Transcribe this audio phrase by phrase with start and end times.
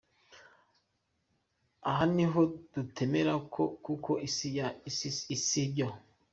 [1.89, 3.33] Aha niho tutemera
[3.85, 4.11] kuko
[5.51, 5.87] si byo.